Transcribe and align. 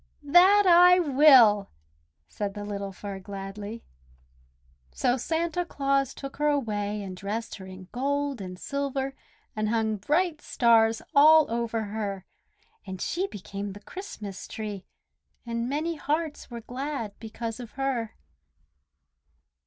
"That 0.23 0.63
I 0.65 0.97
will!" 0.99 1.69
said 2.27 2.55
the 2.55 2.65
little 2.65 2.91
Fir 2.91 3.19
gladly. 3.19 3.83
So 4.91 5.15
Santa 5.15 5.63
Claus 5.63 6.15
took 6.15 6.37
her 6.37 6.47
away 6.47 7.03
and 7.03 7.15
dressed 7.15 7.57
her 7.57 7.67
in 7.67 7.87
gold 7.91 8.41
and 8.41 8.57
silver 8.57 9.13
and 9.55 9.69
hung 9.69 9.97
bright 9.97 10.41
stars 10.41 11.03
all 11.13 11.45
over 11.51 11.83
her; 11.83 12.25
and 12.83 12.99
she 12.99 13.27
became 13.27 13.73
the 13.73 13.79
Christmas 13.79 14.47
Tree, 14.47 14.87
and 15.45 15.69
many 15.69 15.97
hearts 15.97 16.49
were 16.49 16.61
glad 16.61 17.13
because 17.19 17.59
of 17.59 17.73
her. 17.73 18.15